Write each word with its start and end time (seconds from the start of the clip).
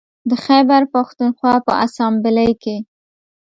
د 0.29 0.31
خیبر 0.45 0.81
پښتونخوا 0.93 1.53
په 1.65 1.73
اسامبلۍ 1.85 2.51
کې 2.63 2.77